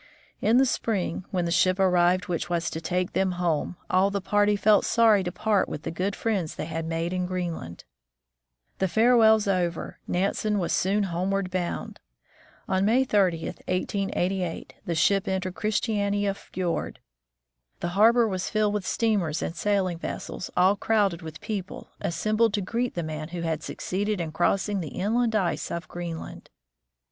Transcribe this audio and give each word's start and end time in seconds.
In 0.41 0.57
the 0.57 0.65
spring, 0.65 1.25
when 1.29 1.45
the 1.45 1.51
ship 1.51 1.79
arrived 1.79 2.27
which 2.27 2.49
was 2.49 2.71
to 2.71 2.81
take 2.81 3.13
them 3.13 3.33
home, 3.33 3.75
all 3.87 4.09
the 4.09 4.19
party 4.19 4.55
felt 4.55 4.83
sorry 4.83 5.23
to 5.23 5.31
part 5.31 5.69
with 5.69 5.83
the 5.83 5.91
good 5.91 6.15
friends 6.15 6.55
they 6.55 6.65
had 6.65 6.87
made 6.87 7.13
in 7.13 7.27
Greenland. 7.27 7.83
The 8.79 8.87
farewells 8.87 9.47
over, 9.47 9.99
Nansen 10.07 10.57
was 10.57 10.73
soon 10.73 11.03
homeward 11.03 11.51
bound. 11.51 11.99
On 12.67 12.83
May 12.83 13.03
30, 13.03 13.43
1888, 13.45 14.73
the 14.87 14.95
ship 14.95 15.27
entered 15.27 15.53
Christiania 15.53 16.33
fiord. 16.33 16.97
The 17.79 17.89
harbor 17.89 18.27
was 18.27 18.49
filled 18.49 18.73
NANSEN 18.73 18.81
CROSSES 18.81 18.97
GREENLAND 18.97 19.21
121 19.21 19.21
with 19.21 19.31
steamers 19.37 19.41
and 19.43 19.55
sailing 19.55 19.97
vessels, 19.99 20.49
all 20.57 20.75
crowded 20.75 21.21
with 21.21 21.39
people, 21.41 21.91
assembled 22.01 22.55
to 22.55 22.61
greet 22.61 22.95
the 22.95 23.03
man 23.03 23.27
who 23.27 23.41
had 23.41 23.61
succeeded 23.61 24.19
in 24.19 24.31
crossing 24.31 24.79
the 24.79 24.97
inland 24.99 25.35
ice 25.35 25.69
of 25.69 25.87
Greenland. 25.87 26.49